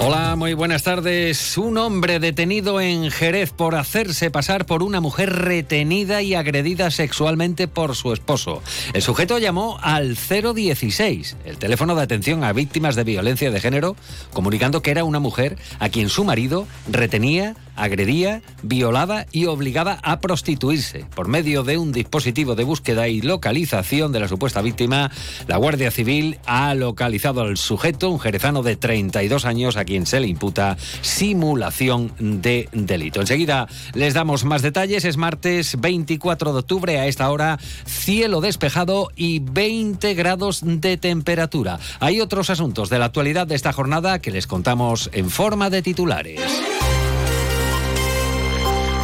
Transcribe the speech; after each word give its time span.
Hola, 0.00 0.36
muy 0.36 0.54
buenas 0.54 0.84
tardes. 0.84 1.58
Un 1.58 1.76
hombre 1.76 2.20
detenido 2.20 2.80
en 2.80 3.10
Jerez 3.10 3.50
por 3.50 3.74
hacerse 3.74 4.30
pasar 4.30 4.64
por 4.64 4.84
una 4.84 5.00
mujer 5.00 5.32
retenida 5.32 6.22
y 6.22 6.36
agredida 6.36 6.92
sexualmente 6.92 7.66
por 7.66 7.96
su 7.96 8.12
esposo. 8.12 8.62
El 8.92 9.02
sujeto 9.02 9.38
llamó 9.38 9.76
al 9.82 10.16
016, 10.16 11.36
el 11.44 11.58
teléfono 11.58 11.96
de 11.96 12.02
atención 12.02 12.44
a 12.44 12.52
víctimas 12.52 12.94
de 12.94 13.02
violencia 13.02 13.50
de 13.50 13.60
género, 13.60 13.96
comunicando 14.32 14.82
que 14.82 14.92
era 14.92 15.02
una 15.02 15.18
mujer 15.18 15.58
a 15.80 15.88
quien 15.88 16.10
su 16.10 16.22
marido 16.22 16.68
retenía, 16.88 17.56
agredía, 17.74 18.42
violaba 18.62 19.26
y 19.32 19.46
obligaba 19.46 19.98
a 20.02 20.20
prostituirse. 20.20 21.06
Por 21.14 21.26
medio 21.26 21.64
de 21.64 21.76
un 21.76 21.90
dispositivo 21.90 22.54
de 22.54 22.64
búsqueda 22.64 23.08
y 23.08 23.20
localización 23.20 24.12
de 24.12 24.20
la 24.20 24.28
supuesta 24.28 24.62
víctima, 24.62 25.10
la 25.48 25.56
Guardia 25.56 25.90
Civil 25.90 26.38
ha 26.46 26.74
localizado 26.74 27.40
al 27.40 27.56
sujeto, 27.56 28.10
un 28.10 28.20
jerezano 28.20 28.62
de 28.62 28.76
32 28.76 29.44
años, 29.44 29.76
a 29.76 29.87
quien 29.88 30.04
se 30.04 30.20
le 30.20 30.26
imputa 30.26 30.76
simulación 31.00 32.12
de 32.18 32.68
delito. 32.72 33.22
Enseguida 33.22 33.66
les 33.94 34.12
damos 34.12 34.44
más 34.44 34.60
detalles. 34.60 35.06
Es 35.06 35.16
martes 35.16 35.80
24 35.80 36.52
de 36.52 36.58
octubre, 36.58 37.00
a 37.00 37.06
esta 37.06 37.30
hora, 37.30 37.58
cielo 37.86 38.42
despejado 38.42 39.08
y 39.16 39.38
20 39.38 40.12
grados 40.12 40.60
de 40.62 40.98
temperatura. 40.98 41.78
Hay 42.00 42.20
otros 42.20 42.50
asuntos 42.50 42.90
de 42.90 42.98
la 42.98 43.06
actualidad 43.06 43.46
de 43.46 43.54
esta 43.54 43.72
jornada 43.72 44.18
que 44.18 44.30
les 44.30 44.46
contamos 44.46 45.08
en 45.14 45.30
forma 45.30 45.70
de 45.70 45.80
titulares. 45.80 46.38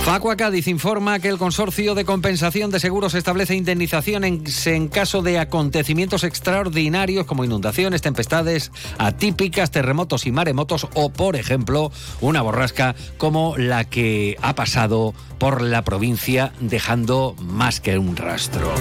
Facua 0.04 0.36
Cádiz 0.36 0.68
informa 0.68 1.18
que 1.18 1.28
el 1.28 1.38
Consorcio 1.38 1.94
de 1.94 2.04
Compensación 2.04 2.70
de 2.70 2.78
Seguros 2.78 3.14
establece 3.14 3.54
indemnización 3.54 4.24
en, 4.24 4.44
en, 4.66 4.88
caso 4.88 5.22
de 5.22 5.38
acontecimientos 5.38 6.24
extraordinarios 6.24 7.24
como 7.24 7.42
inundaciones, 7.42 8.02
tempestades 8.02 8.70
atípicas, 8.98 9.70
terremotos 9.70 10.26
y 10.26 10.30
maremotos 10.30 10.88
o, 10.92 11.10
por 11.10 11.36
ejemplo, 11.36 11.90
una 12.20 12.42
borrasca 12.42 12.94
como 13.16 13.56
la 13.56 13.84
que 13.84 14.36
ha 14.42 14.54
pasado 14.54 15.14
por 15.38 15.62
la 15.62 15.82
provincia 15.84 16.52
dejando 16.60 17.34
más 17.40 17.80
que 17.80 17.96
un 17.96 18.14
rastro. 18.14 18.74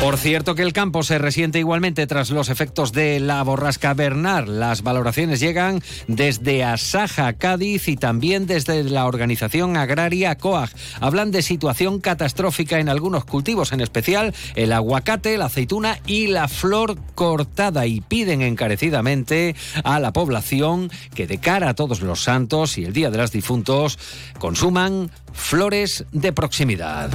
Por 0.00 0.16
cierto 0.16 0.54
que 0.54 0.62
el 0.62 0.72
campo 0.72 1.02
se 1.02 1.18
resiente 1.18 1.58
igualmente 1.58 2.06
tras 2.06 2.30
los 2.30 2.50
efectos 2.50 2.92
de 2.92 3.18
la 3.18 3.42
borrasca 3.42 3.94
Bernard. 3.94 4.46
Las 4.46 4.82
valoraciones 4.82 5.40
llegan 5.40 5.82
desde 6.06 6.62
Asaja, 6.62 7.32
Cádiz 7.32 7.88
y 7.88 7.96
también 7.96 8.46
desde 8.46 8.84
la 8.84 9.06
organización 9.06 9.76
agraria 9.76 10.36
COAG. 10.36 10.70
Hablan 11.00 11.32
de 11.32 11.42
situación 11.42 11.98
catastrófica 11.98 12.78
en 12.78 12.88
algunos 12.88 13.24
cultivos, 13.24 13.72
en 13.72 13.80
especial 13.80 14.32
el 14.54 14.72
aguacate, 14.72 15.36
la 15.36 15.46
aceituna 15.46 15.98
y 16.06 16.28
la 16.28 16.46
flor 16.46 16.96
cortada 17.16 17.86
y 17.86 18.00
piden 18.00 18.40
encarecidamente 18.42 19.56
a 19.82 19.98
la 19.98 20.12
población 20.12 20.92
que 21.12 21.26
de 21.26 21.38
cara 21.38 21.70
a 21.70 21.74
todos 21.74 22.02
los 22.02 22.22
santos 22.22 22.78
y 22.78 22.84
el 22.84 22.92
Día 22.92 23.10
de 23.10 23.18
los 23.18 23.32
Difuntos 23.32 23.98
consuman 24.38 25.10
flores 25.32 26.04
de 26.12 26.32
proximidad. 26.32 27.10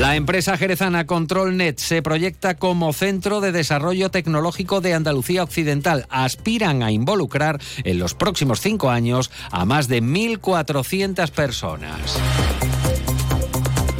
La 0.00 0.16
empresa 0.16 0.56
jerezana 0.56 1.06
ControlNet 1.06 1.78
se 1.78 2.00
proyecta 2.00 2.54
como 2.54 2.94
centro 2.94 3.42
de 3.42 3.52
desarrollo 3.52 4.10
tecnológico 4.10 4.80
de 4.80 4.94
Andalucía 4.94 5.42
Occidental. 5.42 6.06
Aspiran 6.08 6.82
a 6.82 6.90
involucrar 6.90 7.60
en 7.84 7.98
los 7.98 8.14
próximos 8.14 8.62
cinco 8.62 8.88
años 8.88 9.30
a 9.50 9.66
más 9.66 9.88
de 9.88 10.02
1.400 10.02 11.30
personas. 11.32 12.18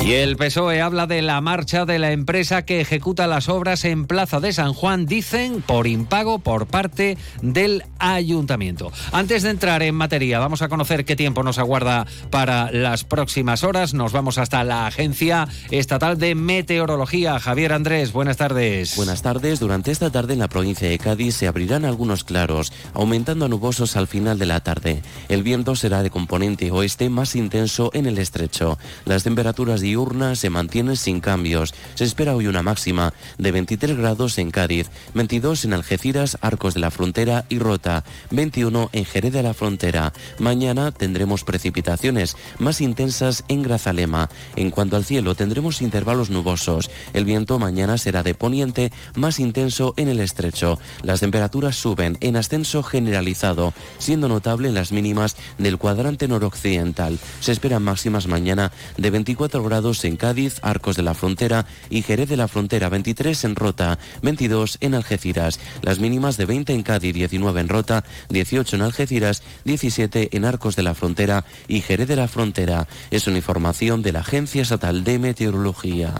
Y 0.03 0.15
el 0.15 0.37
PSOE 0.37 0.81
habla 0.81 1.07
de 1.07 1.21
la 1.21 1.41
marcha 1.43 1.85
de 1.85 1.99
la 1.99 2.11
empresa 2.11 2.65
que 2.65 2.81
ejecuta 2.81 3.27
las 3.27 3.51
obras 3.51 3.85
en 3.85 4.07
Plaza 4.07 4.41
de 4.41 4.53
San 4.55 4.73
Juan, 4.73 5.05
dicen, 5.05 5.61
por 5.61 5.87
impago 5.87 6.39
por 6.39 6.67
parte 6.67 7.19
del 7.43 7.85
ayuntamiento. 7.99 8.91
Antes 9.13 9.43
de 9.43 9.51
entrar 9.51 9.83
en 9.83 9.95
materia, 9.95 10.39
vamos 10.39 10.63
a 10.63 10.69
conocer 10.69 11.05
qué 11.05 11.17
tiempo 11.17 11.43
nos 11.43 11.59
aguarda 11.59 12.07
para 12.31 12.73
las 12.73 13.05
próximas 13.05 13.63
horas. 13.63 13.93
Nos 13.93 14.13
vamos 14.13 14.39
hasta 14.39 14.65
la 14.65 14.87
Agencia 14.87 15.47
Estatal 15.71 16.19
de 16.19 16.35
Meteorología. 16.35 17.39
Javier 17.39 17.75
Andrés, 17.75 18.13
buenas 18.13 18.39
tardes. 18.39 18.97
Buenas 18.97 19.21
tardes. 19.21 19.61
Durante 19.61 19.91
esta 19.91 20.11
tarde 20.11 20.33
en 20.33 20.39
la 20.39 20.49
provincia 20.49 20.89
de 20.89 20.99
Cádiz 20.99 21.37
se 21.37 21.47
abrirán 21.47 21.85
algunos 21.85 22.25
claros, 22.25 22.73
aumentando 22.95 23.45
a 23.45 23.49
nubosos 23.49 23.97
al 23.97 24.09
final 24.09 24.39
de 24.39 24.47
la 24.47 24.61
tarde. 24.61 25.03
El 25.29 25.43
viento 25.43 25.77
será 25.77 26.03
de 26.03 26.11
componente 26.11 26.71
oeste 26.71 27.11
más 27.11 27.37
intenso 27.37 27.91
en 27.93 28.07
el 28.07 28.17
estrecho. 28.17 28.79
Las 29.05 29.25
temperaturas 29.25 29.83
diurnas 29.91 30.39
se 30.39 30.51
mantienen 30.51 30.95
sin 30.95 31.19
cambios. 31.19 31.75
Se 31.97 32.05
espera 32.05 32.37
hoy 32.37 32.47
una 32.47 32.63
máxima 32.63 33.13
de 33.39 33.51
23 33.51 33.97
grados 33.97 34.39
en 34.39 34.53
Cádiz, 34.53 34.89
22 35.15 35.65
en 35.65 35.73
Algeciras, 35.73 36.39
Arcos 36.41 36.75
de 36.75 36.81
la 36.81 36.93
Frontera 36.93 37.45
y 37.49 37.59
Rota, 37.59 38.05
21 38.31 38.91
en 38.93 39.05
Jerez 39.05 39.33
de 39.33 39.43
la 39.43 39.53
Frontera. 39.53 40.13
Mañana 40.39 40.93
tendremos 40.93 41.43
precipitaciones 41.43 42.37
más 42.61 42.81
intensas 42.81 43.43
en 43.49 43.63
Grazalema. 43.63 44.31
En 44.55 44.71
cuanto 44.71 44.95
al 44.95 45.05
cielo, 45.05 45.35
tendremos 45.35 45.83
intervalos 45.83 46.31
nubosos. 46.31 46.89
El 47.13 47.25
viento 47.25 47.59
mañana 47.59 47.99
será 47.99 48.23
de 48.23 48.35
poniente 48.35 48.93
más 49.17 49.41
intenso 49.41 49.95
en 49.97 50.07
el 50.07 50.21
estrecho. 50.21 50.79
Las 51.03 51.19
temperaturas 51.19 51.75
suben 51.75 52.17
en 52.21 52.37
ascenso 52.37 52.85
generalizado, 52.85 53.75
siendo 53.99 54.29
notable 54.29 54.69
en 54.69 54.75
las 54.75 54.93
mínimas 54.93 55.35
del 55.59 55.79
cuadrante 55.79 56.29
noroccidental. 56.29 57.19
Se 57.41 57.51
esperan 57.51 57.83
máximas 57.83 58.29
mañana 58.29 58.71
de 58.97 59.11
24 59.11 59.65
grados 59.65 59.80
en 59.81 60.17
Cádiz, 60.17 60.59
Arcos 60.61 60.97
de 60.97 61.03
la 61.03 61.15
Frontera 61.15 61.65
y 61.89 62.03
Jerez 62.03 62.29
de 62.29 62.37
la 62.37 62.49
Frontera, 62.49 62.91
23 62.91 63.45
en 63.45 63.57
Rota, 63.57 63.99
22 64.21 64.77
en 64.83 64.95
Algeciras. 64.95 65.59
Las 65.81 66.01
mínimas 66.01 66.37
de 66.37 66.45
20 66.45 66.75
en 66.75 66.83
Cádiz, 66.83 67.15
19 67.15 67.61
en 67.63 67.69
Rota, 67.69 68.05
18 68.29 68.77
en 68.77 68.83
Algeciras, 68.83 69.43
17 69.65 70.37
en 70.37 70.45
Arcos 70.45 70.77
de 70.77 70.83
la 70.83 70.95
Frontera 70.95 71.47
y 71.67 71.81
Jerez 71.81 72.09
de 72.09 72.17
la 72.17 72.29
Frontera. 72.29 72.89
Es 73.11 73.27
una 73.27 73.39
información 73.39 74.03
de 74.03 74.13
la 74.13 74.21
Agencia 74.21 74.61
Estatal 74.61 75.03
de 75.03 75.19
Meteorología. 75.19 76.15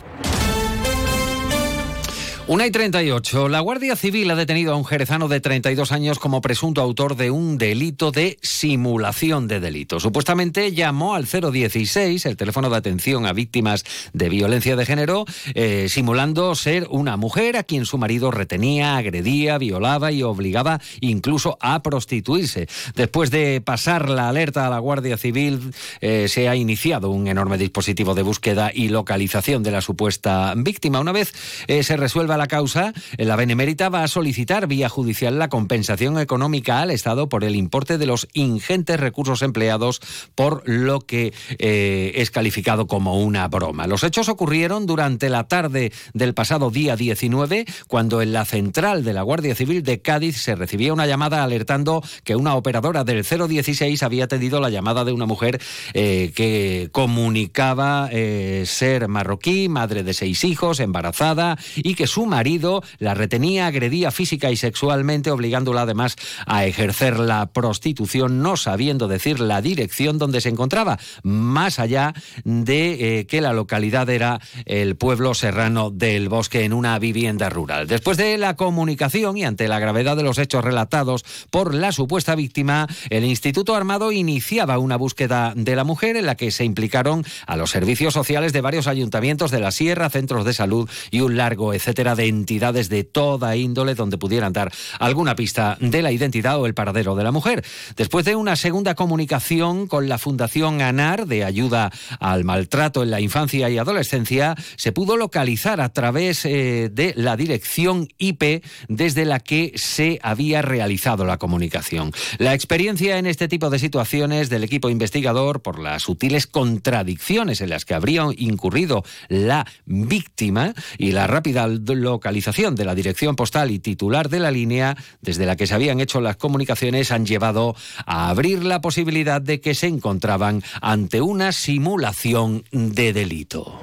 Una 2.51 2.67
y 2.67 2.73
38. 2.73 3.49
La 3.49 3.61
Guardia 3.61 3.95
Civil 3.95 4.29
ha 4.29 4.35
detenido 4.35 4.73
a 4.73 4.77
un 4.77 4.85
jerezano 4.85 5.29
de 5.29 5.41
32 5.41 5.93
años 5.93 6.19
como 6.19 6.41
presunto 6.41 6.81
autor 6.81 7.15
de 7.15 7.31
un 7.31 7.59
delito 7.59 8.11
de 8.11 8.41
simulación 8.43 9.47
de 9.47 9.61
delito. 9.61 10.01
Supuestamente 10.01 10.73
llamó 10.73 11.15
al 11.15 11.27
016, 11.27 12.27
el 12.27 12.37
teléfono 12.37 12.69
de 12.69 12.77
atención 12.77 13.25
a 13.25 13.33
víctimas 13.33 13.85
de 14.15 14.29
violencia 14.29 14.75
de 14.75 14.85
género, 14.85 15.27
eh, 15.55 15.87
simulando 15.89 16.57
ser 16.57 16.89
una 16.91 17.17
mujer 17.17 17.57
a 17.57 17.63
quien 17.63 17.87
su 17.87 17.99
marido 17.99 18.33
retenía, 18.33 18.97
agredía, 18.97 19.57
violaba 19.57 20.11
y 20.11 20.25
obligaba 20.25 20.81
incluso 21.01 21.57
a 21.61 21.85
prostituirse. 21.85 22.67
Después 22.97 23.31
de 23.31 23.61
pasar 23.61 24.11
la 24.11 24.29
alerta 24.29 24.67
a 24.67 24.71
la 24.71 24.81
Guardia 24.81 25.17
Civil, 25.17 25.73
eh, 26.01 26.27
se 26.27 26.49
ha 26.49 26.57
iniciado 26.57 27.11
un 27.11 27.29
enorme 27.29 27.59
dispositivo 27.59 28.17
de 28.17 28.23
búsqueda 28.23 28.73
y 28.75 28.89
localización 28.89 29.63
de 29.63 29.71
la 29.71 29.83
supuesta 29.83 30.53
víctima. 30.57 30.99
Una 30.99 31.13
vez 31.13 31.33
eh, 31.69 31.85
se 31.85 31.97
resuelva 31.97 32.40
la 32.41 32.49
causa, 32.49 32.95
la 33.19 33.37
Benemérita 33.37 33.91
va 33.91 34.03
a 34.03 34.09
solicitar 34.09 34.67
vía 34.67 34.89
judicial 34.89 35.39
la 35.39 35.51
compensación 35.51 36.19
económica 36.19 36.81
al 36.81 36.91
Estado 36.91 37.29
por 37.29 37.45
el 37.45 37.55
importe 37.55 37.99
de 37.99 38.07
los 38.07 38.29
ingentes 38.33 38.99
recursos 38.99 39.43
empleados 39.43 40.01
por 40.35 40.67
lo 40.67 41.01
que 41.01 41.35
eh, 41.59 42.13
es 42.15 42.31
calificado 42.31 42.87
como 42.87 43.21
una 43.21 43.47
broma. 43.49 43.87
Los 43.87 44.05
hechos 44.05 44.31
ocurrieron 44.31 44.87
durante 44.87 45.29
la 45.29 45.49
tarde 45.49 45.93
del 46.15 46.33
pasado 46.33 46.71
día 46.71 46.97
19, 46.97 47.67
cuando 47.89 48.23
en 48.23 48.33
la 48.33 48.47
central 48.47 49.05
de 49.05 49.13
la 49.13 49.21
Guardia 49.21 49.55
Civil 49.55 49.83
de 49.83 50.01
Cádiz 50.01 50.41
se 50.41 50.55
recibía 50.55 50.95
una 50.95 51.07
llamada 51.07 51.45
alertando 51.45 52.03
que 52.25 52.37
una 52.37 52.55
operadora 52.55 53.05
del 53.05 53.23
016 53.23 54.03
había 54.03 54.25
atendido 54.25 54.61
la 54.61 54.71
llamada 54.71 55.05
de 55.05 55.13
una 55.13 55.27
mujer 55.27 55.61
eh, 55.93 56.33
que 56.35 56.89
comunicaba 56.91 58.09
eh, 58.11 58.65
ser 58.65 59.09
marroquí, 59.09 59.69
madre 59.69 60.05
de 60.05 60.15
seis 60.15 60.43
hijos, 60.45 60.81
embarazada 60.81 61.59
y 61.77 61.95
que 61.95 62.07
su 62.07 62.20
marido 62.27 62.83
la 62.99 63.15
retenía, 63.15 63.67
agredía 63.67 64.11
física 64.11 64.51
y 64.51 64.57
sexualmente, 64.57 65.31
obligándola 65.31 65.83
además 65.83 66.17
a 66.47 66.65
ejercer 66.65 67.19
la 67.19 67.53
prostitución, 67.53 68.43
no 68.43 68.57
sabiendo 68.57 69.09
decir 69.09 69.41
la 69.41 69.63
dirección 69.63 70.19
donde 70.19 70.41
se 70.41 70.49
encontraba, 70.49 70.99
más 71.23 71.79
allá 71.79 72.15
de 72.45 73.19
eh, 73.21 73.27
que 73.27 73.41
la 73.41 73.53
localidad 73.53 74.09
era 74.09 74.41
el 74.67 74.97
pueblo 74.97 75.35
serrano 75.35 75.91
del 75.91 76.29
bosque 76.29 76.65
en 76.65 76.73
una 76.73 76.99
vivienda 76.99 77.49
rural. 77.49 77.87
Después 77.87 78.17
de 78.17 78.39
la 78.39 78.57
comunicación 78.57 79.37
y 79.37 79.45
ante 79.45 79.69
la 79.69 79.79
gravedad 79.79 80.17
de 80.17 80.23
los 80.23 80.39
hechos 80.39 80.65
relatados 80.65 81.25
por 81.51 81.75
la 81.75 81.93
supuesta 81.93 82.35
víctima, 82.35 82.87
el 83.11 83.25
Instituto 83.25 83.75
Armado 83.75 84.13
iniciaba 84.13 84.79
una 84.79 84.97
búsqueda 84.97 85.53
de 85.57 85.77
la 85.77 85.85
mujer 85.85 86.17
en 86.17 86.27
la 86.27 86.37
que 86.37 86.51
se 86.51 86.65
implicaron 86.65 87.25
a 87.47 87.57
los 87.57 87.71
servicios 87.71 88.15
sociales 88.15 88.53
de 88.53 88.61
varios 88.61 88.87
ayuntamientos 88.87 89.51
de 89.51 89.61
la 89.61 89.71
Sierra, 89.71 90.11
centros 90.11 90.45
de 90.45 90.55
salud 90.55 90.89
y 91.11 91.21
un 91.21 91.37
largo 91.37 91.75
etcétera 91.75 92.10
de 92.15 92.27
entidades 92.27 92.89
de 92.89 93.05
toda 93.05 93.57
índole 93.57 93.95
donde 93.95 94.19
pudieran 94.19 94.53
dar 94.53 94.73
alguna 94.99 95.35
pista 95.35 95.77
de 95.81 96.03
la 96.03 96.13
identidad 96.13 96.61
o 96.61 96.67
el 96.67 96.75
paradero 96.75 97.15
de 97.15 97.25
la 97.25 97.33
mujer. 97.33 97.65
Después 97.97 98.25
de 98.25 98.37
una 98.37 98.57
segunda 98.57 98.95
comunicación 98.95 99.87
con 99.87 100.09
la 100.09 100.19
Fundación 100.19 100.83
ANAR 100.83 101.27
de 101.27 101.45
ayuda 101.45 101.91
al 102.19 102.45
maltrato 102.45 103.03
en 103.03 103.11
la 103.11 103.21
infancia 103.21 103.71
y 103.71 103.79
adolescencia, 103.79 104.57
se 104.77 104.93
pudo 104.93 105.17
localizar 105.17 105.81
a 105.81 105.91
través 105.91 106.45
eh, 106.45 106.91
de 106.93 107.15
la 107.17 107.37
dirección 107.37 108.09
IP 108.19 108.65
desde 108.89 109.25
la 109.25 109.41
que 109.41 109.73
se 109.77 110.19
había 110.23 110.63
realizado 110.63 111.25
la 111.25 111.39
comunicación. 111.39 112.13
La 112.39 112.55
experiencia 112.55 113.19
en 113.19 113.27
este 113.27 113.49
tipo 113.49 113.71
de 113.71 113.79
situaciones 113.79 114.49
del 114.51 114.65
equipo 114.65 114.91
investigador 114.91 115.63
por 115.63 115.79
las 115.79 116.03
sutiles 116.03 116.47
contradicciones 116.47 117.61
en 117.61 117.71
las 117.71 117.85
que 117.85 117.95
habría 117.95 118.27
incurrido 118.37 119.05
la 119.29 119.67
víctima 119.87 120.75
y 120.99 121.13
la 121.13 121.27
rápida 121.27 121.69
localización 122.03 122.75
de 122.75 122.85
la 122.85 122.95
dirección 122.95 123.37
postal 123.37 123.71
y 123.71 123.79
titular 123.79 124.29
de 124.29 124.41
la 124.41 124.51
línea 124.51 124.97
desde 125.21 125.47
la 125.47 125.57
que 125.57 125.67
se 125.67 125.75
habían 125.75 126.01
hecho 126.01 126.21
las 126.21 126.37
comunicaciones 126.37 127.13
han 127.13 127.27
llevado 127.27 127.77
a 128.07 128.31
abrir 128.31 128.65
la 128.65 128.81
posibilidad 128.81 129.41
de 129.41 129.61
que 129.61 129.75
se 129.75 129.87
encontraban 129.87 130.63
ante 130.81 131.21
una 131.21 131.53
simulación 131.53 132.65
de 132.73 133.13
delito. 133.13 133.81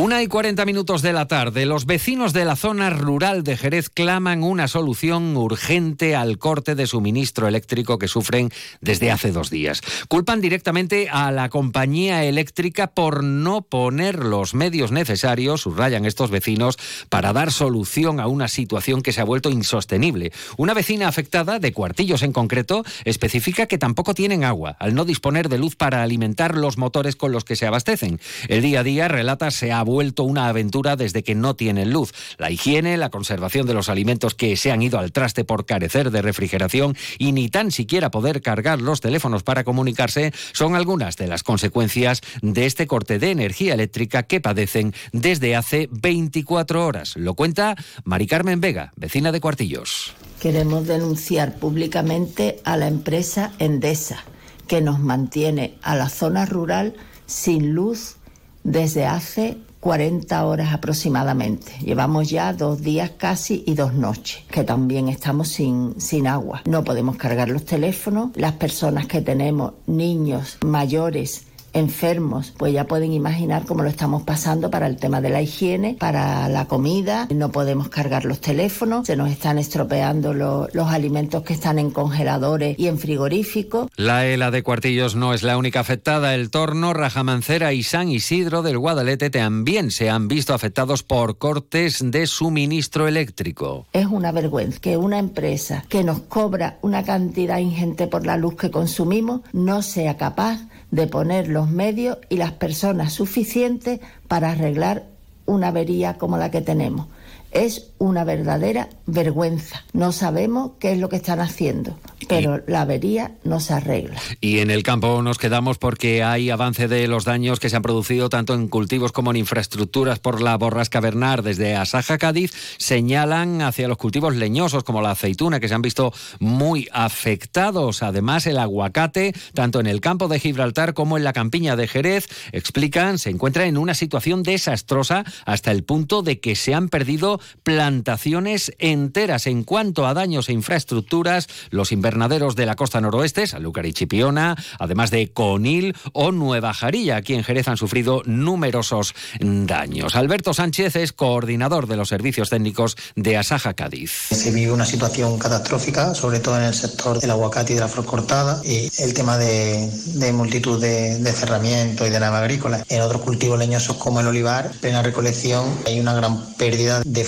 Una 0.00 0.22
y 0.22 0.28
cuarenta 0.28 0.64
minutos 0.64 1.02
de 1.02 1.12
la 1.12 1.28
tarde, 1.28 1.66
los 1.66 1.84
vecinos 1.84 2.32
de 2.32 2.46
la 2.46 2.56
zona 2.56 2.88
rural 2.88 3.44
de 3.44 3.58
Jerez 3.58 3.90
claman 3.90 4.42
una 4.42 4.66
solución 4.66 5.36
urgente 5.36 6.16
al 6.16 6.38
corte 6.38 6.74
de 6.74 6.86
suministro 6.86 7.46
eléctrico 7.46 7.98
que 7.98 8.08
sufren 8.08 8.48
desde 8.80 9.10
hace 9.10 9.30
dos 9.30 9.50
días. 9.50 9.82
Culpan 10.08 10.40
directamente 10.40 11.10
a 11.10 11.30
la 11.30 11.50
compañía 11.50 12.24
eléctrica 12.24 12.86
por 12.86 13.22
no 13.22 13.60
poner 13.60 14.24
los 14.24 14.54
medios 14.54 14.90
necesarios, 14.90 15.60
subrayan 15.60 16.06
estos 16.06 16.30
vecinos, 16.30 16.78
para 17.10 17.34
dar 17.34 17.52
solución 17.52 18.20
a 18.20 18.26
una 18.26 18.48
situación 18.48 19.02
que 19.02 19.12
se 19.12 19.20
ha 19.20 19.24
vuelto 19.24 19.50
insostenible. 19.50 20.32
Una 20.56 20.72
vecina 20.72 21.08
afectada, 21.08 21.58
de 21.58 21.74
Cuartillos 21.74 22.22
en 22.22 22.32
concreto, 22.32 22.84
especifica 23.04 23.66
que 23.66 23.76
tampoco 23.76 24.14
tienen 24.14 24.44
agua, 24.44 24.78
al 24.78 24.94
no 24.94 25.04
disponer 25.04 25.50
de 25.50 25.58
luz 25.58 25.76
para 25.76 26.02
alimentar 26.02 26.56
los 26.56 26.78
motores 26.78 27.16
con 27.16 27.32
los 27.32 27.44
que 27.44 27.56
se 27.56 27.66
abastecen. 27.66 28.18
El 28.48 28.62
día 28.62 28.80
a 28.80 28.82
día, 28.82 29.06
relata, 29.06 29.50
se 29.50 29.72
ha 29.72 29.89
vuelto 29.90 30.22
una 30.22 30.48
aventura 30.48 30.96
desde 30.96 31.22
que 31.22 31.34
no 31.34 31.56
tienen 31.56 31.92
luz. 31.92 32.12
La 32.38 32.50
higiene, 32.50 32.96
la 32.96 33.10
conservación 33.10 33.66
de 33.66 33.74
los 33.74 33.88
alimentos 33.88 34.34
que 34.34 34.56
se 34.56 34.70
han 34.70 34.82
ido 34.82 34.98
al 34.98 35.12
traste 35.12 35.44
por 35.44 35.66
carecer 35.66 36.10
de 36.10 36.22
refrigeración 36.22 36.96
y 37.18 37.32
ni 37.32 37.48
tan 37.48 37.72
siquiera 37.72 38.10
poder 38.10 38.40
cargar 38.40 38.80
los 38.80 39.00
teléfonos 39.00 39.42
para 39.42 39.64
comunicarse 39.64 40.32
son 40.52 40.74
algunas 40.74 41.16
de 41.16 41.26
las 41.26 41.42
consecuencias 41.42 42.20
de 42.40 42.66
este 42.66 42.86
corte 42.86 43.18
de 43.18 43.32
energía 43.32 43.74
eléctrica 43.74 44.22
que 44.22 44.40
padecen 44.40 44.94
desde 45.12 45.56
hace 45.56 45.88
24 45.90 46.86
horas. 46.86 47.16
Lo 47.16 47.34
cuenta 47.34 47.74
Mari 48.04 48.26
Carmen 48.26 48.60
Vega, 48.60 48.92
vecina 48.96 49.32
de 49.32 49.40
Cuartillos. 49.40 50.14
Queremos 50.40 50.86
denunciar 50.86 51.56
públicamente 51.56 52.60
a 52.64 52.76
la 52.76 52.86
empresa 52.86 53.52
Endesa, 53.58 54.24
que 54.68 54.80
nos 54.80 55.00
mantiene 55.00 55.74
a 55.82 55.96
la 55.96 56.08
zona 56.08 56.46
rural 56.46 56.94
sin 57.26 57.74
luz 57.74 58.19
desde 58.62 59.06
hace 59.06 59.58
40 59.80 60.44
horas 60.44 60.74
aproximadamente. 60.74 61.72
Llevamos 61.82 62.28
ya 62.28 62.52
dos 62.52 62.82
días 62.82 63.12
casi 63.16 63.64
y 63.66 63.74
dos 63.74 63.94
noches, 63.94 64.44
que 64.50 64.62
también 64.62 65.08
estamos 65.08 65.48
sin, 65.48 65.98
sin 65.98 66.26
agua. 66.26 66.62
No 66.66 66.84
podemos 66.84 67.16
cargar 67.16 67.48
los 67.48 67.64
teléfonos. 67.64 68.30
Las 68.34 68.52
personas 68.52 69.06
que 69.06 69.22
tenemos, 69.22 69.72
niños, 69.86 70.58
mayores, 70.64 71.46
enfermos, 71.72 72.52
pues 72.56 72.72
ya 72.72 72.86
pueden 72.86 73.12
imaginar 73.12 73.64
cómo 73.66 73.82
lo 73.82 73.88
estamos 73.88 74.22
pasando 74.22 74.70
para 74.70 74.86
el 74.86 74.96
tema 74.96 75.20
de 75.20 75.30
la 75.30 75.42
higiene, 75.42 75.96
para 75.98 76.48
la 76.48 76.66
comida, 76.66 77.28
no 77.34 77.50
podemos 77.52 77.88
cargar 77.88 78.24
los 78.24 78.40
teléfonos, 78.40 79.06
se 79.06 79.16
nos 79.16 79.30
están 79.30 79.58
estropeando 79.58 80.34
los 80.34 80.88
alimentos 80.88 81.42
que 81.42 81.52
están 81.52 81.78
en 81.78 81.90
congeladores 81.90 82.78
y 82.78 82.88
en 82.88 82.98
frigoríficos. 82.98 83.88
La 83.96 84.26
ELA 84.26 84.50
de 84.50 84.62
Cuartillos 84.62 85.16
no 85.16 85.34
es 85.34 85.42
la 85.42 85.56
única 85.56 85.80
afectada, 85.80 86.34
el 86.34 86.50
Torno, 86.50 86.92
Rajamancera 86.92 87.72
y 87.72 87.82
San 87.82 88.08
Isidro 88.08 88.62
del 88.62 88.78
Guadalete 88.78 89.30
también 89.30 89.90
se 89.90 90.10
han 90.10 90.28
visto 90.28 90.54
afectados 90.54 91.02
por 91.02 91.38
cortes 91.38 91.98
de 92.02 92.26
suministro 92.26 93.08
eléctrico. 93.08 93.86
Es 93.92 94.06
una 94.06 94.32
vergüenza 94.32 94.80
que 94.80 94.96
una 94.96 95.18
empresa 95.18 95.84
que 95.88 96.04
nos 96.04 96.20
cobra 96.20 96.78
una 96.82 97.04
cantidad 97.04 97.58
ingente 97.58 98.06
por 98.06 98.26
la 98.26 98.36
luz 98.36 98.56
que 98.56 98.70
consumimos 98.70 99.40
no 99.52 99.82
sea 99.82 100.16
capaz 100.16 100.60
de 100.90 101.06
poner 101.06 101.48
los 101.60 101.70
medios 101.70 102.16
y 102.30 102.36
las 102.36 102.52
personas 102.52 103.12
suficientes 103.12 104.00
para 104.28 104.52
arreglar 104.52 105.04
una 105.44 105.68
avería 105.68 106.16
como 106.16 106.38
la 106.38 106.50
que 106.50 106.62
tenemos. 106.62 107.06
Es 107.52 107.89
una 108.00 108.24
verdadera 108.24 108.88
vergüenza. 109.06 109.84
No 109.92 110.10
sabemos 110.10 110.72
qué 110.80 110.92
es 110.92 110.98
lo 110.98 111.10
que 111.10 111.16
están 111.16 111.38
haciendo, 111.38 111.98
pero 112.28 112.62
la 112.66 112.80
avería 112.80 113.32
no 113.44 113.60
se 113.60 113.74
arregla. 113.74 114.18
Y 114.40 114.60
en 114.60 114.70
el 114.70 114.82
campo 114.82 115.22
nos 115.22 115.36
quedamos 115.36 115.76
porque 115.76 116.24
hay 116.24 116.48
avance 116.48 116.88
de 116.88 117.06
los 117.08 117.26
daños 117.26 117.60
que 117.60 117.68
se 117.68 117.76
han 117.76 117.82
producido 117.82 118.30
tanto 118.30 118.54
en 118.54 118.68
cultivos 118.68 119.12
como 119.12 119.30
en 119.30 119.36
infraestructuras 119.36 120.18
por 120.18 120.40
la 120.40 120.56
borrasca 120.56 121.00
Bernard. 121.00 121.44
Desde 121.44 121.76
Asaja, 121.76 122.16
Cádiz, 122.16 122.52
señalan 122.78 123.60
hacia 123.60 123.86
los 123.86 123.98
cultivos 123.98 124.34
leñosos 124.34 124.82
como 124.82 125.02
la 125.02 125.10
aceituna, 125.10 125.60
que 125.60 125.68
se 125.68 125.74
han 125.74 125.82
visto 125.82 126.14
muy 126.38 126.88
afectados. 126.92 128.02
Además, 128.02 128.46
el 128.46 128.58
aguacate, 128.58 129.34
tanto 129.52 129.78
en 129.78 129.86
el 129.86 130.00
campo 130.00 130.26
de 130.28 130.40
Gibraltar 130.40 130.94
como 130.94 131.18
en 131.18 131.24
la 131.24 131.34
campiña 131.34 131.76
de 131.76 131.86
Jerez, 131.86 132.28
explican, 132.52 133.18
se 133.18 133.28
encuentra 133.28 133.66
en 133.66 133.76
una 133.76 133.92
situación 133.92 134.42
desastrosa 134.42 135.24
hasta 135.44 135.70
el 135.70 135.84
punto 135.84 136.22
de 136.22 136.40
que 136.40 136.56
se 136.56 136.72
han 136.72 136.88
perdido 136.88 137.40
plantaciones 137.90 138.70
enteras. 138.78 139.48
En 139.48 139.64
cuanto 139.64 140.06
a 140.06 140.14
daños 140.14 140.48
e 140.48 140.52
infraestructuras, 140.52 141.48
los 141.70 141.90
invernaderos 141.90 142.54
de 142.54 142.64
la 142.64 142.76
costa 142.76 143.00
noroeste, 143.00 143.48
Sanlúcar 143.48 143.84
y 143.84 143.92
Chipiona, 143.92 144.56
además 144.78 145.10
de 145.10 145.32
Conil 145.32 145.96
o 146.12 146.30
Nueva 146.30 146.72
Jarilla, 146.72 147.16
aquí 147.16 147.34
en 147.34 147.42
Jerez 147.42 147.66
han 147.66 147.76
sufrido 147.76 148.22
numerosos 148.26 149.12
daños. 149.40 150.14
Alberto 150.14 150.54
Sánchez 150.54 150.94
es 150.94 151.12
coordinador 151.12 151.88
de 151.88 151.96
los 151.96 152.08
servicios 152.08 152.48
técnicos 152.48 152.96
de 153.16 153.36
Asaja 153.36 153.74
Cádiz. 153.74 154.28
Se 154.30 154.52
vive 154.52 154.70
una 154.70 154.86
situación 154.86 155.36
catastrófica, 155.40 156.14
sobre 156.14 156.38
todo 156.38 156.58
en 156.58 156.66
el 156.66 156.74
sector 156.74 157.18
del 157.18 157.32
aguacate 157.32 157.72
y 157.72 157.74
de 157.74 157.80
la 157.80 157.88
flor 157.88 158.06
cortada, 158.06 158.62
y 158.64 158.88
el 159.02 159.14
tema 159.14 159.36
de, 159.36 159.90
multitud 160.32 160.80
de, 160.80 161.18
de 161.18 161.32
cerramientos 161.32 162.06
y 162.06 162.10
de 162.10 162.20
nave 162.20 162.36
agrícola. 162.36 162.84
En 162.88 163.00
otros 163.00 163.22
cultivos 163.22 163.58
leñosos 163.58 163.96
como 163.96 164.20
el 164.20 164.28
olivar, 164.28 164.70
plena 164.80 165.02
recolección, 165.02 165.66
hay 165.86 165.98
una 165.98 166.14
gran 166.14 166.54
pérdida 166.54 167.02
de 167.04 167.24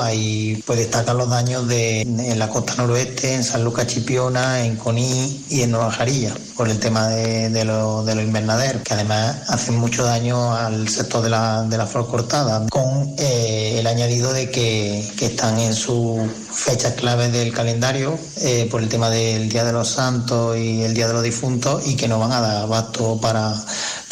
ahí 0.00 0.62
pues 0.66 0.78
destacan 0.78 1.18
los 1.18 1.28
daños 1.28 1.68
de, 1.68 2.02
en 2.02 2.38
la 2.38 2.48
costa 2.48 2.74
noroeste, 2.76 3.34
en 3.34 3.44
San 3.44 3.64
Lucas 3.64 3.86
Chipiona, 3.86 4.64
en 4.64 4.76
Coní 4.76 5.44
y 5.50 5.62
en 5.62 5.72
Nueva 5.72 5.90
Jarilla, 5.90 6.34
por 6.56 6.68
el 6.68 6.78
tema 6.78 7.08
de, 7.08 7.50
de 7.50 7.64
los 7.64 8.06
invernaderos, 8.08 8.82
que 8.82 8.94
además 8.94 9.36
hacen 9.48 9.76
mucho 9.76 10.04
daño 10.04 10.54
al 10.54 10.88
sector 10.88 11.22
de 11.22 11.30
la, 11.30 11.62
de 11.64 11.76
la 11.76 11.86
flor 11.86 12.08
cortada, 12.08 12.66
con 12.68 13.14
eh, 13.18 13.76
el 13.78 13.86
añadido 13.86 14.32
de 14.32 14.50
que, 14.50 15.10
que 15.16 15.26
están 15.26 15.58
en 15.58 15.74
sus 15.74 16.20
fechas 16.52 16.94
claves 16.94 17.32
del 17.32 17.52
calendario 17.52 18.18
eh, 18.40 18.68
por 18.70 18.82
el 18.82 18.88
tema 18.88 19.10
del 19.10 19.48
Día 19.48 19.64
de 19.64 19.72
los 19.72 19.88
Santos 19.88 20.56
y 20.56 20.82
el 20.82 20.94
Día 20.94 21.08
de 21.08 21.14
los 21.14 21.22
Difuntos 21.22 21.86
y 21.86 21.96
que 21.96 22.08
no 22.08 22.18
van 22.18 22.32
a 22.32 22.40
dar 22.40 22.56
abasto 22.62 23.18
para 23.20 23.54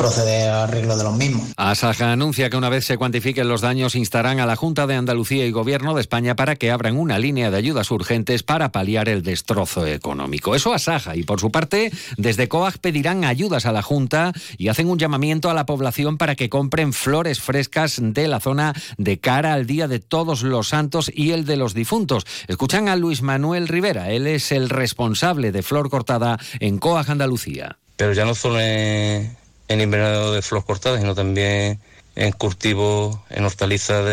proceder 0.00 0.48
al 0.48 0.62
arreglo 0.62 0.96
de 0.96 1.04
los 1.04 1.14
mismos. 1.14 1.52
Asaja 1.58 2.10
anuncia 2.10 2.48
que 2.48 2.56
una 2.56 2.70
vez 2.70 2.86
se 2.86 2.96
cuantifiquen 2.96 3.48
los 3.48 3.60
daños 3.60 3.94
instarán 3.94 4.40
a 4.40 4.46
la 4.46 4.56
Junta 4.56 4.86
de 4.86 4.94
Andalucía 4.94 5.44
y 5.44 5.50
Gobierno 5.50 5.94
de 5.94 6.00
España 6.00 6.36
para 6.36 6.56
que 6.56 6.70
abran 6.70 6.96
una 6.96 7.18
línea 7.18 7.50
de 7.50 7.58
ayudas 7.58 7.90
urgentes 7.90 8.42
para 8.42 8.72
paliar 8.72 9.10
el 9.10 9.22
destrozo 9.22 9.86
económico. 9.86 10.54
Eso 10.54 10.72
Asaja 10.72 11.16
y 11.16 11.22
por 11.22 11.38
su 11.38 11.50
parte 11.50 11.92
desde 12.16 12.48
COAG 12.48 12.78
pedirán 12.78 13.26
ayudas 13.26 13.66
a 13.66 13.72
la 13.72 13.82
Junta 13.82 14.32
y 14.56 14.68
hacen 14.68 14.88
un 14.88 14.98
llamamiento 14.98 15.50
a 15.50 15.54
la 15.54 15.66
población 15.66 16.16
para 16.16 16.34
que 16.34 16.48
compren 16.48 16.94
flores 16.94 17.42
frescas 17.42 17.98
de 18.00 18.26
la 18.26 18.40
zona 18.40 18.72
de 18.96 19.18
cara 19.18 19.52
al 19.52 19.66
Día 19.66 19.86
de 19.86 20.00
Todos 20.00 20.42
los 20.42 20.68
Santos 20.68 21.12
y 21.14 21.32
el 21.32 21.44
de 21.44 21.58
los 21.58 21.74
difuntos. 21.74 22.24
Escuchan 22.48 22.88
a 22.88 22.96
Luis 22.96 23.20
Manuel 23.20 23.68
Rivera, 23.68 24.10
él 24.10 24.26
es 24.26 24.50
el 24.50 24.70
responsable 24.70 25.52
de 25.52 25.62
Flor 25.62 25.90
Cortada 25.90 26.38
en 26.58 26.78
COAG 26.78 27.10
Andalucía. 27.10 27.76
Pero 27.96 28.14
ya 28.14 28.24
no 28.24 28.34
solo 28.34 28.58
en 28.58 29.36
en 29.70 29.80
invernadero 29.80 30.32
de 30.32 30.42
flores 30.42 30.66
cortadas, 30.66 31.00
sino 31.00 31.14
también 31.14 31.78
en 32.16 32.32
cultivos, 32.32 33.18
en 33.30 33.44
hortalizas 33.44 34.04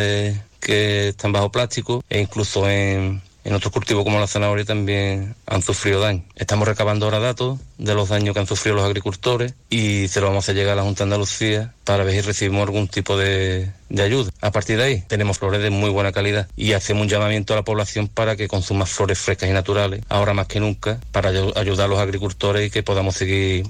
que 0.60 1.10
están 1.10 1.32
bajo 1.32 1.52
plástico 1.52 2.04
e 2.10 2.22
incluso 2.22 2.70
en, 2.70 3.22
otros 3.52 3.72
cultivos 3.72 4.04
como 4.04 4.20
la 4.20 4.28
zanahoria 4.28 4.66
también 4.66 5.34
han 5.46 5.62
sufrido 5.62 6.02
daño. 6.02 6.24
Estamos 6.36 6.68
recabando 6.68 7.06
ahora 7.06 7.20
datos 7.20 7.60
de 7.78 7.96
los 7.96 8.10
daños 8.10 8.34
que 8.34 8.42
han 8.42 8.46
sufrido 8.46 8.76
los 8.76 8.86
agricultores 8.86 9.54
y 9.70 10.10
se 10.10 10.20
lo 10.20 10.28
vamos 10.28 10.50
a 10.50 10.54
llegar 10.54 10.74
a 10.74 10.76
la 10.76 10.84
Junta 10.84 11.00
de 11.00 11.04
Andalucía 11.06 11.74
para 11.86 12.04
ver 12.04 12.14
si 12.16 12.22
recibimos 12.22 12.64
algún 12.64 12.90
tipo 12.90 13.18
de, 13.18 13.72
ayuda. 13.98 14.30
A 14.42 14.52
partir 14.52 14.78
de 14.78 14.84
ahí 14.84 15.04
tenemos 15.08 15.40
flores 15.40 15.62
de 15.62 15.70
muy 15.70 15.90
buena 15.90 16.12
calidad 16.12 16.50
y 16.58 16.74
hacemos 16.74 17.04
un 17.04 17.10
llamamiento 17.10 17.54
a 17.54 17.56
la 17.56 17.64
población 17.64 18.10
para 18.10 18.36
que 18.36 18.50
consuma 18.50 18.86
flores 18.86 19.18
frescas 19.18 19.50
y 19.50 19.54
naturales, 19.54 20.04
ahora 20.10 20.34
más 20.34 20.48
que 20.48 20.60
nunca, 20.60 21.00
para 21.14 21.30
ayudar 21.30 21.86
a 21.86 21.88
los 21.88 22.00
agricultores 22.00 22.68
y 22.68 22.70
que 22.70 22.84
podamos 22.84 23.16
seguir 23.16 23.66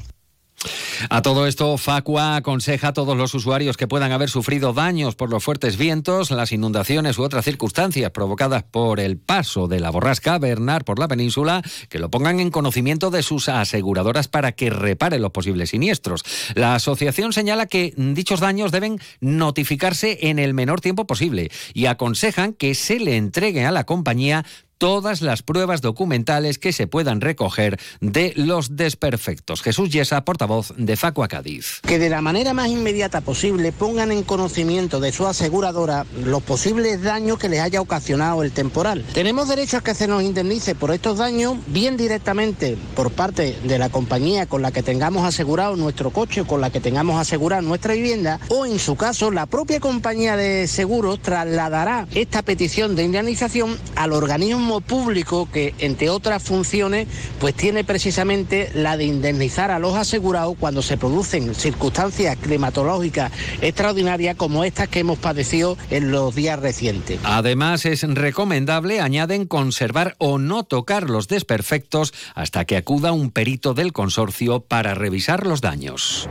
A 1.09 1.21
todo 1.21 1.47
esto, 1.47 1.77
Facua 1.77 2.35
aconseja 2.35 2.89
a 2.89 2.93
todos 2.93 3.17
los 3.17 3.33
usuarios 3.33 3.77
que 3.77 3.87
puedan 3.87 4.11
haber 4.11 4.29
sufrido 4.29 4.73
daños 4.73 5.15
por 5.15 5.29
los 5.29 5.43
fuertes 5.43 5.77
vientos, 5.77 6.31
las 6.31 6.51
inundaciones 6.51 7.17
u 7.17 7.23
otras 7.23 7.45
circunstancias 7.45 8.11
provocadas 8.11 8.63
por 8.63 8.99
el 8.99 9.17
paso 9.17 9.67
de 9.67 9.79
la 9.79 9.89
borrasca 9.89 10.37
Bernard 10.37 10.83
por 10.83 10.99
la 10.99 11.07
península 11.07 11.61
que 11.89 11.99
lo 11.99 12.09
pongan 12.09 12.39
en 12.39 12.51
conocimiento 12.51 13.11
de 13.11 13.23
sus 13.23 13.49
aseguradoras 13.49 14.27
para 14.27 14.51
que 14.51 14.69
reparen 14.69 15.21
los 15.21 15.31
posibles 15.31 15.69
siniestros. 15.69 16.23
La 16.55 16.75
asociación 16.75 17.33
señala 17.33 17.67
que 17.67 17.93
dichos 17.97 18.39
daños 18.39 18.71
deben 18.71 18.99
notificarse 19.19 20.17
en 20.21 20.39
el 20.39 20.53
menor 20.53 20.81
tiempo 20.81 21.07
posible 21.07 21.51
y 21.73 21.85
aconsejan 21.85 22.53
que 22.53 22.75
se 22.75 22.99
le 22.99 23.17
entregue 23.17 23.65
a 23.65 23.71
la 23.71 23.85
compañía 23.85 24.45
todas 24.77 25.21
las 25.21 25.43
pruebas 25.43 25.81
documentales 25.81 26.59
que 26.59 26.73
se 26.73 26.87
puedan 26.87 27.21
recoger 27.21 27.79
de 27.99 28.33
los 28.35 28.75
desperfectos. 28.75 29.61
Jesús 29.61 29.89
Yesa, 29.89 30.23
portavoz 30.23 30.73
de 30.77 30.95
Facua 30.95 31.27
Cádiz. 31.27 31.81
Que 31.81 31.99
de 31.99 32.09
la 32.09 32.21
manera 32.21 32.53
más 32.53 32.69
inmediata 32.69 33.21
posible 33.21 33.71
pongan 33.71 34.11
en 34.11 34.23
conocimiento 34.23 34.99
de 34.99 35.11
su 35.11 35.27
aseguradora 35.27 36.05
los 36.23 36.43
posibles 36.43 37.01
daños 37.01 37.39
que 37.39 37.49
les 37.49 37.61
haya 37.61 37.81
ocasionado 37.81 38.43
el 38.43 38.51
temporal. 38.51 39.03
Tenemos 39.13 39.47
derecho 39.47 39.77
a 39.77 39.81
que 39.81 39.95
se 39.95 40.07
nos 40.07 40.23
indemnice 40.23 40.75
por 40.75 40.91
estos 40.91 41.17
daños, 41.17 41.57
bien 41.67 41.97
directamente 41.97 42.77
por 42.95 43.11
parte 43.11 43.57
de 43.63 43.79
la 43.79 43.89
compañía 43.89 44.45
con 44.45 44.61
la 44.61 44.71
que 44.71 44.83
tengamos 44.83 45.25
asegurado 45.25 45.75
nuestro 45.75 46.11
coche 46.11 46.43
con 46.45 46.61
la 46.61 46.69
que 46.69 46.79
tengamos 46.79 47.19
asegurado 47.19 47.61
nuestra 47.61 47.93
vivienda, 47.93 48.39
o 48.49 48.65
en 48.65 48.79
su 48.79 48.95
caso 48.95 49.31
la 49.31 49.45
propia 49.45 49.79
compañía 49.79 50.37
de 50.37 50.67
seguros 50.67 51.21
trasladará 51.21 52.07
esta 52.13 52.41
petición 52.41 52.95
de 52.95 53.03
indemnización 53.03 53.77
al 53.95 54.13
organismo 54.13 54.66
público 54.81 55.49
que, 55.51 55.73
entre 55.79 56.09
otras 56.09 56.43
funciones, 56.43 57.07
pues 57.39 57.55
tiene 57.55 57.83
precisamente 57.83 58.69
la 58.73 58.97
de 58.97 59.05
indemnizar 59.05 59.71
a 59.71 59.79
los 59.79 59.95
asegurados 59.95 60.55
cuando 60.59 60.81
se 60.81 60.97
producen 60.97 61.55
circunstancias 61.55 62.37
climatológicas 62.37 63.31
extraordinarias 63.61 64.35
como 64.35 64.63
estas 64.63 64.87
que 64.87 64.99
hemos 64.99 65.17
padecido 65.17 65.77
en 65.89 66.11
los 66.11 66.35
días 66.35 66.59
recientes. 66.59 67.19
Además, 67.23 67.85
es 67.85 68.03
recomendable, 68.03 69.01
añaden, 69.01 69.45
conservar 69.45 70.15
o 70.17 70.37
no 70.37 70.63
tocar 70.63 71.09
los 71.09 71.27
desperfectos 71.27 72.13
hasta 72.35 72.65
que 72.65 72.77
acuda 72.77 73.11
un 73.11 73.31
perito 73.31 73.73
del 73.73 73.93
consorcio 73.93 74.59
para 74.59 74.93
revisar 74.93 75.45
los 75.45 75.61
daños. 75.61 76.29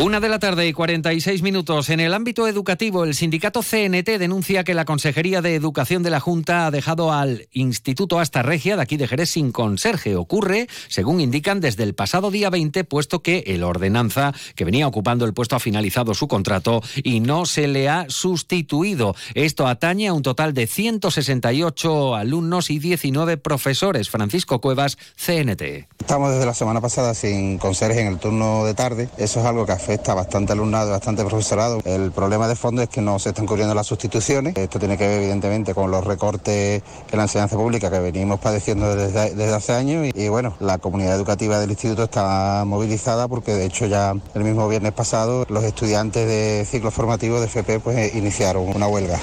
Una 0.00 0.18
de 0.18 0.28
la 0.28 0.40
tarde 0.40 0.66
y 0.66 0.72
46 0.72 1.42
minutos. 1.42 1.88
En 1.88 2.00
el 2.00 2.14
ámbito 2.14 2.48
educativo, 2.48 3.04
el 3.04 3.14
sindicato 3.14 3.62
CNT 3.62 4.18
denuncia 4.18 4.64
que 4.64 4.74
la 4.74 4.84
Consejería 4.84 5.40
de 5.40 5.54
Educación 5.54 6.02
de 6.02 6.10
la 6.10 6.18
Junta 6.18 6.66
ha 6.66 6.72
dejado 6.72 7.12
al 7.12 7.46
Instituto 7.52 8.18
Asta 8.18 8.42
Regia 8.42 8.74
de 8.74 8.82
aquí 8.82 8.96
de 8.96 9.06
Jerez 9.06 9.30
sin 9.30 9.52
conserje. 9.52 10.16
Ocurre, 10.16 10.66
según 10.88 11.20
indican, 11.20 11.60
desde 11.60 11.84
el 11.84 11.94
pasado 11.94 12.32
día 12.32 12.50
20, 12.50 12.82
puesto 12.82 13.22
que 13.22 13.44
el 13.46 13.62
ordenanza 13.62 14.34
que 14.56 14.64
venía 14.64 14.88
ocupando 14.88 15.26
el 15.26 15.32
puesto 15.32 15.54
ha 15.54 15.60
finalizado 15.60 16.12
su 16.14 16.26
contrato 16.26 16.82
y 17.04 17.20
no 17.20 17.46
se 17.46 17.68
le 17.68 17.88
ha 17.88 18.06
sustituido. 18.08 19.14
Esto 19.34 19.68
atañe 19.68 20.08
a 20.08 20.12
un 20.12 20.22
total 20.22 20.54
de 20.54 20.66
168 20.66 22.16
alumnos 22.16 22.68
y 22.68 22.80
19 22.80 23.36
profesores. 23.36 24.10
Francisco 24.10 24.60
Cuevas, 24.60 24.98
CNT. 25.14 25.86
Estamos 26.00 26.32
desde 26.32 26.46
la 26.46 26.54
semana 26.54 26.80
pasada 26.80 27.14
sin 27.14 27.58
conserje 27.58 28.00
en 28.00 28.08
el 28.08 28.18
turno 28.18 28.64
de 28.64 28.74
tarde. 28.74 29.08
Eso 29.18 29.38
es 29.38 29.46
algo 29.46 29.64
que 29.64 29.72
afecta 29.84 30.14
bastante 30.14 30.54
alumnado, 30.54 30.92
bastante 30.92 31.22
profesorado. 31.24 31.78
El 31.84 32.10
problema 32.10 32.48
de 32.48 32.56
fondo 32.56 32.80
es 32.80 32.88
que 32.88 33.02
no 33.02 33.18
se 33.18 33.28
están 33.28 33.44
cubriendo 33.44 33.74
las 33.74 33.86
sustituciones. 33.86 34.56
Esto 34.56 34.78
tiene 34.78 34.96
que 34.96 35.06
ver 35.06 35.20
evidentemente 35.20 35.74
con 35.74 35.90
los 35.90 36.02
recortes 36.04 36.82
en 37.12 37.16
la 37.18 37.24
enseñanza 37.24 37.56
pública 37.56 37.90
que 37.90 37.98
venimos 37.98 38.40
padeciendo 38.40 38.96
desde, 38.96 39.54
hace 39.54 39.72
años 39.74 40.08
y, 40.14 40.28
bueno, 40.28 40.56
la 40.58 40.78
comunidad 40.78 41.14
educativa 41.14 41.60
del 41.60 41.70
instituto 41.70 42.04
está 42.04 42.64
movilizada 42.66 43.28
porque 43.28 43.52
de 43.52 43.66
hecho 43.66 43.84
ya 43.84 44.14
el 44.34 44.42
mismo 44.42 44.66
viernes 44.68 44.92
pasado 44.92 45.44
los 45.50 45.62
estudiantes 45.64 46.26
de 46.26 46.64
ciclo 46.64 46.90
formativo 46.90 47.38
de 47.38 47.46
FP 47.46 47.80
pues 47.80 48.14
iniciaron 48.14 48.74
una 48.74 48.88
huelga. 48.88 49.20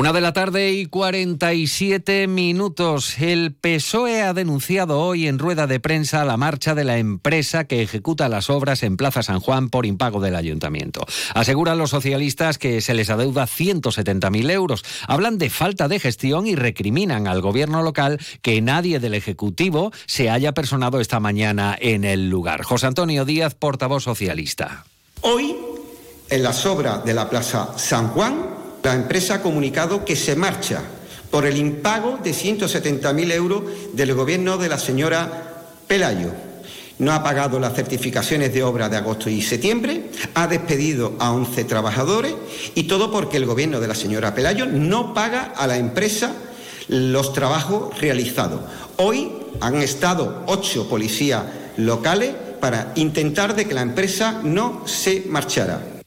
Una 0.00 0.14
de 0.14 0.22
la 0.22 0.32
tarde 0.32 0.72
y 0.72 0.86
47 0.86 2.26
minutos. 2.26 3.18
El 3.18 3.52
PSOE 3.52 4.22
ha 4.22 4.32
denunciado 4.32 4.98
hoy 4.98 5.28
en 5.28 5.38
rueda 5.38 5.66
de 5.66 5.78
prensa 5.78 6.24
la 6.24 6.38
marcha 6.38 6.74
de 6.74 6.84
la 6.84 6.96
empresa 6.96 7.64
que 7.64 7.82
ejecuta 7.82 8.30
las 8.30 8.48
obras 8.48 8.82
en 8.82 8.96
Plaza 8.96 9.22
San 9.22 9.40
Juan 9.40 9.68
por 9.68 9.84
impago 9.84 10.22
del 10.22 10.36
ayuntamiento. 10.36 11.04
Aseguran 11.34 11.76
los 11.76 11.90
socialistas 11.90 12.56
que 12.56 12.80
se 12.80 12.94
les 12.94 13.10
adeuda 13.10 13.44
170.000 13.46 14.50
euros. 14.50 14.86
Hablan 15.06 15.36
de 15.36 15.50
falta 15.50 15.86
de 15.86 16.00
gestión 16.00 16.46
y 16.46 16.54
recriminan 16.54 17.26
al 17.26 17.42
gobierno 17.42 17.82
local 17.82 18.18
que 18.40 18.62
nadie 18.62 19.00
del 19.00 19.12
Ejecutivo 19.12 19.92
se 20.06 20.30
haya 20.30 20.52
personado 20.52 21.00
esta 21.00 21.20
mañana 21.20 21.76
en 21.78 22.04
el 22.06 22.30
lugar. 22.30 22.62
José 22.62 22.86
Antonio 22.86 23.26
Díaz, 23.26 23.54
portavoz 23.54 24.04
socialista. 24.04 24.86
Hoy, 25.20 25.54
en 26.30 26.42
las 26.42 26.64
obras 26.64 27.04
de 27.04 27.12
la 27.12 27.28
Plaza 27.28 27.76
San 27.76 28.08
Juan, 28.08 28.49
la 28.82 28.94
empresa 28.94 29.36
ha 29.36 29.42
comunicado 29.42 30.04
que 30.04 30.16
se 30.16 30.36
marcha 30.36 30.82
por 31.30 31.46
el 31.46 31.56
impago 31.56 32.18
de 32.22 32.32
170.000 32.32 33.32
euros 33.32 33.62
del 33.92 34.14
gobierno 34.14 34.58
de 34.58 34.68
la 34.68 34.78
señora 34.78 35.64
Pelayo. 35.86 36.32
No 36.98 37.12
ha 37.12 37.22
pagado 37.22 37.58
las 37.58 37.74
certificaciones 37.74 38.52
de 38.52 38.62
obra 38.62 38.88
de 38.88 38.98
agosto 38.98 39.30
y 39.30 39.40
septiembre, 39.40 40.10
ha 40.34 40.46
despedido 40.46 41.14
a 41.18 41.32
11 41.32 41.64
trabajadores 41.64 42.34
y 42.74 42.84
todo 42.84 43.10
porque 43.10 43.38
el 43.38 43.46
gobierno 43.46 43.80
de 43.80 43.88
la 43.88 43.94
señora 43.94 44.34
Pelayo 44.34 44.66
no 44.66 45.14
paga 45.14 45.52
a 45.56 45.66
la 45.66 45.78
empresa 45.78 46.34
los 46.88 47.32
trabajos 47.32 47.98
realizados. 48.00 48.60
Hoy 48.96 49.32
han 49.60 49.76
estado 49.76 50.42
ocho 50.46 50.88
policías 50.88 51.44
locales 51.76 52.34
para 52.60 52.92
intentar 52.96 53.54
de 53.54 53.66
que 53.66 53.74
la 53.74 53.82
empresa 53.82 54.40
no 54.42 54.82
se 54.86 55.24
marchara. 55.28 55.99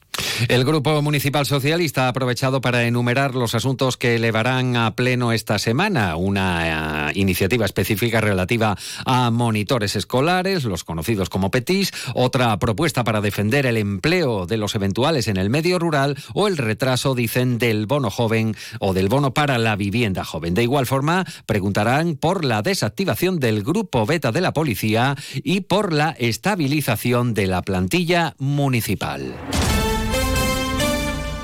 El 0.48 0.64
Grupo 0.64 1.00
Municipal 1.00 1.46
Socialista 1.46 2.06
ha 2.06 2.08
aprovechado 2.08 2.60
para 2.60 2.84
enumerar 2.84 3.34
los 3.34 3.54
asuntos 3.54 3.96
que 3.96 4.16
elevarán 4.16 4.76
a 4.76 4.94
pleno 4.96 5.32
esta 5.32 5.58
semana. 5.58 6.16
Una 6.16 7.10
eh, 7.10 7.12
iniciativa 7.14 7.64
específica 7.64 8.20
relativa 8.20 8.76
a 9.06 9.30
monitores 9.30 9.96
escolares, 9.96 10.64
los 10.64 10.84
conocidos 10.84 11.28
como 11.28 11.50
PETIS, 11.50 11.92
otra 12.14 12.58
propuesta 12.58 13.04
para 13.04 13.20
defender 13.20 13.66
el 13.66 13.76
empleo 13.76 14.46
de 14.46 14.56
los 14.56 14.74
eventuales 14.74 15.28
en 15.28 15.36
el 15.36 15.50
medio 15.50 15.78
rural 15.78 16.16
o 16.34 16.48
el 16.48 16.56
retraso, 16.56 17.14
dicen, 17.14 17.58
del 17.58 17.86
bono 17.86 18.10
joven 18.10 18.56
o 18.80 18.92
del 18.92 19.08
bono 19.08 19.34
para 19.34 19.58
la 19.58 19.76
vivienda 19.76 20.24
joven. 20.24 20.54
De 20.54 20.62
igual 20.62 20.86
forma, 20.86 21.24
preguntarán 21.46 22.16
por 22.16 22.44
la 22.44 22.62
desactivación 22.62 23.38
del 23.38 23.62
Grupo 23.62 24.04
Beta 24.06 24.32
de 24.32 24.40
la 24.40 24.52
Policía 24.52 25.16
y 25.34 25.60
por 25.60 25.92
la 25.92 26.10
estabilización 26.10 27.34
de 27.34 27.46
la 27.46 27.62
plantilla 27.62 28.34
municipal. 28.38 29.34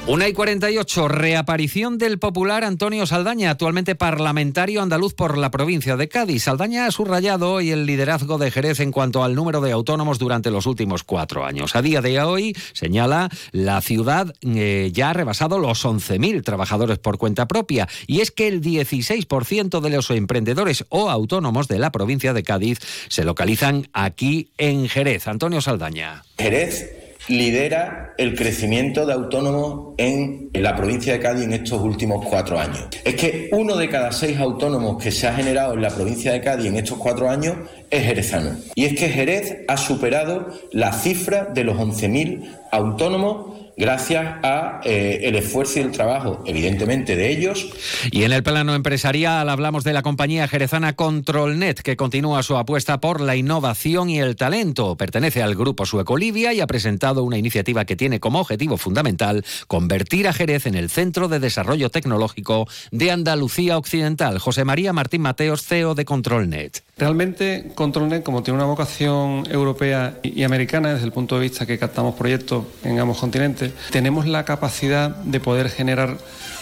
Una 0.06 0.26
y 0.26 0.32
48, 0.32 1.08
reaparición 1.08 1.98
del 1.98 2.18
popular 2.18 2.64
Antonio 2.64 3.06
Saldaña, 3.06 3.50
actualmente 3.50 3.94
parlamentario 3.94 4.82
andaluz 4.82 5.14
por 5.14 5.38
la 5.38 5.50
provincia 5.50 5.96
de 5.96 6.08
Cádiz. 6.08 6.44
Saldaña 6.44 6.86
ha 6.86 6.90
subrayado 6.90 7.52
hoy 7.52 7.70
el 7.70 7.86
liderazgo 7.86 8.38
de 8.38 8.50
Jerez 8.50 8.80
en 8.80 8.90
cuanto 8.92 9.22
al 9.22 9.36
número 9.36 9.60
de 9.60 9.70
autónomos 9.70 10.18
durante 10.18 10.50
los 10.50 10.66
últimos 10.66 11.04
cuatro 11.04 11.44
años. 11.44 11.76
A 11.76 11.82
día 11.82 12.00
de 12.00 12.20
hoy, 12.20 12.56
señala, 12.72 13.28
la 13.52 13.80
ciudad 13.82 14.34
eh, 14.40 14.90
ya 14.92 15.10
ha 15.10 15.12
rebasado 15.12 15.58
los 15.58 15.84
11.000 15.84 16.42
trabajadores 16.42 16.98
por 16.98 17.18
cuenta 17.18 17.46
propia. 17.46 17.86
Y 18.06 18.20
es 18.20 18.32
que 18.32 18.48
el 18.48 18.62
16% 18.62 19.80
de 19.80 19.90
los 19.90 20.10
emprendedores 20.10 20.86
o 20.88 21.10
autónomos 21.10 21.68
de 21.68 21.78
la 21.78 21.92
provincia 21.92 22.32
de 22.32 22.42
Cádiz 22.42 22.80
se 23.08 23.24
localizan 23.24 23.86
aquí 23.92 24.50
en 24.58 24.88
Jerez. 24.88 25.28
Antonio 25.28 25.60
Saldaña. 25.60 26.24
Jerez 26.36 26.99
lidera 27.28 28.14
el 28.18 28.34
crecimiento 28.34 29.06
de 29.06 29.12
autónomos 29.12 29.94
en, 29.98 30.50
la 30.54 30.76
provincia 30.76 31.12
de 31.12 31.20
Cádiz 31.20 31.44
en 31.44 31.52
estos 31.52 31.80
últimos 31.80 32.26
cuatro 32.26 32.58
años. 32.58 32.88
Es 33.04 33.14
que 33.14 33.48
uno 33.52 33.76
de 33.76 33.88
cada 33.88 34.12
seis 34.12 34.38
autónomos 34.38 35.02
que 35.02 35.10
se 35.10 35.26
ha 35.26 35.34
generado 35.34 35.74
en 35.74 35.82
la 35.82 35.90
provincia 35.90 36.32
de 36.32 36.40
Cádiz 36.40 36.66
en 36.66 36.76
estos 36.76 36.98
cuatro 36.98 37.28
años 37.28 37.56
es 37.90 38.04
jerezano. 38.04 38.56
Y 38.74 38.84
es 38.84 38.94
que 38.98 39.08
Jerez 39.08 39.58
ha 39.68 39.76
superado 39.76 40.48
la 40.72 40.92
cifra 40.92 41.44
de 41.44 41.64
los 41.64 41.76
11.000 41.76 42.58
autónomos 42.70 43.60
gracias 43.80 44.36
a 44.42 44.82
eh, 44.84 45.20
el 45.24 45.36
esfuerzo 45.36 45.78
y 45.78 45.82
el 45.82 45.90
trabajo, 45.90 46.44
evidentemente, 46.46 47.16
de 47.16 47.30
ellos. 47.30 47.70
Y 48.10 48.24
en 48.24 48.32
el 48.32 48.42
plano 48.42 48.74
empresarial 48.74 49.48
hablamos 49.48 49.84
de 49.84 49.94
la 49.94 50.02
compañía 50.02 50.46
jerezana 50.46 50.92
Controlnet, 50.92 51.80
que 51.80 51.96
continúa 51.96 52.42
su 52.42 52.58
apuesta 52.58 53.00
por 53.00 53.22
la 53.22 53.36
innovación 53.36 54.10
y 54.10 54.20
el 54.20 54.36
talento. 54.36 54.96
Pertenece 54.96 55.42
al 55.42 55.54
grupo 55.54 55.86
sueco 55.86 56.18
Livia 56.18 56.52
y 56.52 56.60
ha 56.60 56.66
presentado 56.66 57.24
una 57.24 57.38
iniciativa 57.38 57.86
que 57.86 57.96
tiene 57.96 58.20
como 58.20 58.40
objetivo 58.40 58.76
fundamental 58.76 59.44
convertir 59.66 60.28
a 60.28 60.34
Jerez 60.34 60.66
en 60.66 60.74
el 60.74 60.90
centro 60.90 61.28
de 61.28 61.40
desarrollo 61.40 61.88
tecnológico 61.88 62.68
de 62.90 63.10
Andalucía 63.10 63.78
Occidental. 63.78 64.38
José 64.38 64.64
María 64.66 64.92
Martín 64.92 65.22
Mateos, 65.22 65.64
CEO 65.64 65.94
de 65.94 66.04
Controlnet. 66.04 66.84
Realmente 66.98 67.72
Controlnet, 67.80 68.22
como 68.22 68.42
tiene 68.42 68.58
una 68.58 68.66
vocación 68.66 69.44
europea 69.50 70.18
y 70.22 70.42
americana 70.42 70.92
desde 70.92 71.06
el 71.06 71.12
punto 71.12 71.36
de 71.36 71.40
vista 71.40 71.64
que 71.64 71.78
captamos 71.78 72.14
proyectos 72.14 72.66
en 72.84 72.98
ambos 72.98 73.16
continentes, 73.16 73.72
tenemos 73.90 74.26
la 74.26 74.44
capacidad 74.44 75.16
de 75.16 75.40
poder 75.40 75.70
generar 75.70 76.18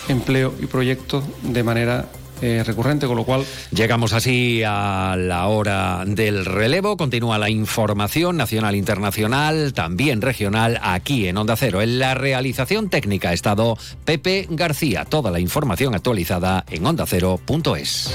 empleo 0.09 0.55
y 0.63 0.67
proyectos 0.67 1.25
de 1.43 1.65
manera 1.65 2.07
eh, 2.41 2.63
recurrente, 2.65 3.09
con 3.09 3.17
lo 3.17 3.25
cual... 3.25 3.45
Llegamos 3.73 4.13
así 4.13 4.63
a 4.65 5.17
la 5.19 5.49
hora 5.49 6.05
del 6.07 6.45
relevo. 6.45 6.97
Continúa 6.97 7.37
la 7.37 7.51
información 7.51 8.37
nacional, 8.37 8.77
internacional, 8.77 9.73
también 9.73 10.23
regional, 10.23 10.79
aquí 10.85 11.27
en 11.27 11.37
Onda 11.37 11.57
Cero. 11.57 11.83
En 11.83 11.99
la 11.99 12.15
realización 12.15 12.91
técnica 12.91 13.31
ha 13.31 13.33
estado 13.33 13.77
Pepe 14.05 14.47
García. 14.51 15.05
Toda 15.05 15.33
la 15.33 15.41
información 15.41 15.97
actualizada 15.97 16.65
en 16.71 16.87
ondacero.es. 16.87 18.15